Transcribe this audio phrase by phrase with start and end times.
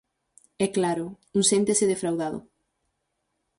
[0.63, 1.05] E claro,
[1.37, 2.39] un séntese defraudado.